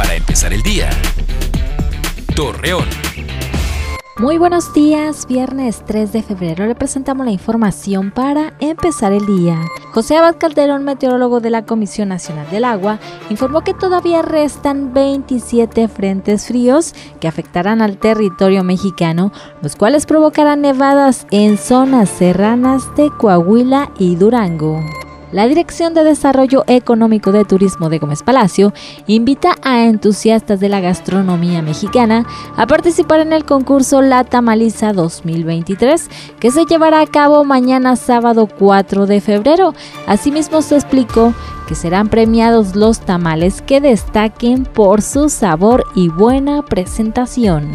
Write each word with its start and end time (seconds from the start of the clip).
para 0.00 0.14
empezar 0.14 0.50
el 0.54 0.62
día. 0.62 0.88
Torreón. 2.34 2.86
Muy 4.16 4.38
buenos 4.38 4.72
días, 4.72 5.26
viernes 5.26 5.82
3 5.84 6.10
de 6.12 6.22
febrero 6.22 6.64
le 6.64 6.74
presentamos 6.74 7.26
la 7.26 7.32
información 7.32 8.10
para 8.10 8.54
empezar 8.60 9.12
el 9.12 9.26
día. 9.26 9.60
José 9.92 10.16
Abad 10.16 10.36
Calderón, 10.38 10.84
meteorólogo 10.84 11.40
de 11.40 11.50
la 11.50 11.66
Comisión 11.66 12.08
Nacional 12.08 12.48
del 12.50 12.64
Agua, 12.64 12.98
informó 13.28 13.60
que 13.60 13.74
todavía 13.74 14.22
restan 14.22 14.94
27 14.94 15.86
frentes 15.88 16.46
fríos 16.46 16.94
que 17.20 17.28
afectarán 17.28 17.82
al 17.82 17.98
territorio 17.98 18.64
mexicano, 18.64 19.32
los 19.60 19.76
cuales 19.76 20.06
provocarán 20.06 20.62
nevadas 20.62 21.26
en 21.30 21.58
zonas 21.58 22.08
serranas 22.08 22.84
de 22.96 23.10
Coahuila 23.10 23.90
y 23.98 24.16
Durango. 24.16 24.82
La 25.32 25.46
Dirección 25.46 25.94
de 25.94 26.02
Desarrollo 26.02 26.64
Económico 26.66 27.30
de 27.30 27.44
Turismo 27.44 27.88
de 27.88 27.98
Gómez 27.98 28.22
Palacio 28.24 28.72
invita 29.06 29.54
a 29.62 29.84
entusiastas 29.84 30.58
de 30.58 30.68
la 30.68 30.80
gastronomía 30.80 31.62
mexicana 31.62 32.26
a 32.56 32.66
participar 32.66 33.20
en 33.20 33.32
el 33.32 33.44
concurso 33.44 34.02
La 34.02 34.24
Tamaliza 34.24 34.92
2023, 34.92 36.08
que 36.40 36.50
se 36.50 36.64
llevará 36.64 37.00
a 37.00 37.06
cabo 37.06 37.44
mañana 37.44 37.94
sábado 37.94 38.48
4 38.58 39.06
de 39.06 39.20
febrero. 39.20 39.74
Asimismo 40.08 40.62
se 40.62 40.74
explicó 40.74 41.32
que 41.68 41.76
serán 41.76 42.08
premiados 42.08 42.74
los 42.74 42.98
tamales 42.98 43.62
que 43.62 43.80
destaquen 43.80 44.64
por 44.64 45.00
su 45.00 45.28
sabor 45.28 45.84
y 45.94 46.08
buena 46.08 46.62
presentación. 46.62 47.70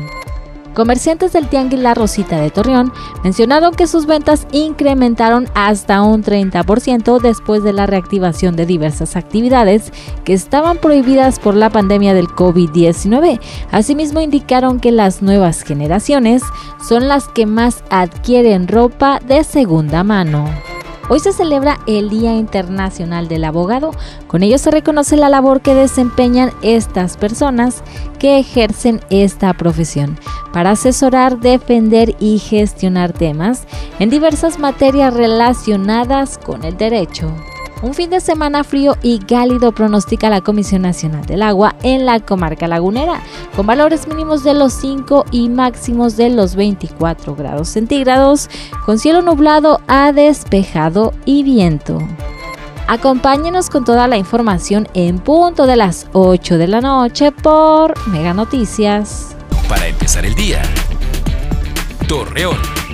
Comerciantes 0.75 1.31
del 1.31 1.47
Tianguis 1.47 1.79
La 1.79 1.93
Rosita 1.93 2.39
de 2.39 2.51
Torreón 2.51 2.91
mencionaron 3.23 3.73
que 3.73 3.87
sus 3.87 4.05
ventas 4.05 4.45
incrementaron 4.51 5.47
hasta 5.55 6.01
un 6.01 6.21
30% 6.21 7.21
después 7.21 7.63
de 7.63 7.71
la 7.71 7.85
reactivación 7.85 8.57
de 8.57 8.65
diversas 8.65 9.15
actividades 9.15 9.93
que 10.25 10.33
estaban 10.33 10.77
prohibidas 10.77 11.39
por 11.39 11.55
la 11.55 11.69
pandemia 11.69 12.13
del 12.13 12.27
COVID-19. 12.27 13.39
Asimismo 13.71 14.19
indicaron 14.19 14.81
que 14.81 14.91
las 14.91 15.21
nuevas 15.21 15.63
generaciones 15.63 16.43
son 16.85 17.07
las 17.07 17.29
que 17.29 17.45
más 17.45 17.83
adquieren 17.89 18.67
ropa 18.67 19.19
de 19.25 19.45
segunda 19.45 20.03
mano. 20.03 20.74
Hoy 21.07 21.19
se 21.19 21.33
celebra 21.33 21.79
el 21.85 22.09
Día 22.09 22.33
Internacional 22.33 23.27
del 23.27 23.43
Abogado. 23.43 23.91
Con 24.25 24.41
ello 24.41 24.57
se 24.57 24.71
reconoce 24.71 25.17
la 25.17 25.29
labor 25.29 25.61
que 25.61 25.75
desempeñan 25.75 26.51
estas 26.63 27.15
personas 27.15 27.83
que 28.17 28.39
ejercen 28.39 29.01
esta 29.11 29.53
profesión 29.53 30.17
para 30.51 30.71
asesorar, 30.71 31.39
defender 31.39 32.15
y 32.19 32.39
gestionar 32.39 33.13
temas 33.13 33.65
en 33.99 34.09
diversas 34.09 34.57
materias 34.57 35.13
relacionadas 35.13 36.39
con 36.39 36.63
el 36.63 36.75
derecho. 36.75 37.31
Un 37.81 37.93
fin 37.93 38.09
de 38.09 38.19
semana 38.19 38.63
frío 38.63 38.97
y 39.01 39.19
cálido 39.19 39.73
pronostica 39.73 40.29
la 40.29 40.41
Comisión 40.41 40.81
Nacional 40.81 41.25
del 41.25 41.41
Agua 41.41 41.75
en 41.83 42.05
la 42.05 42.19
comarca 42.19 42.67
lagunera, 42.67 43.21
con 43.55 43.67
valores 43.67 44.07
mínimos 44.07 44.43
de 44.43 44.53
los 44.53 44.73
5 44.73 45.25
y 45.31 45.49
máximos 45.49 46.15
de 46.17 46.29
los 46.29 46.55
24 46.55 47.35
grados 47.35 47.69
centígrados, 47.69 48.49
con 48.85 48.97
cielo 48.97 49.21
nublado 49.21 49.81
a 49.87 50.11
despejado 50.13 51.13
y 51.25 51.43
viento. 51.43 51.99
Acompáñenos 52.87 53.69
con 53.69 53.83
toda 53.83 54.07
la 54.07 54.17
información 54.17 54.87
en 54.93 55.19
punto 55.19 55.65
de 55.65 55.75
las 55.75 56.07
8 56.13 56.57
de 56.57 56.67
la 56.67 56.81
noche 56.81 57.31
por 57.31 57.93
Mega 58.09 58.33
Noticias. 58.33 59.35
Para 59.67 59.87
empezar 59.87 60.25
el 60.25 60.35
día. 60.35 60.61
Torreón. 62.07 62.84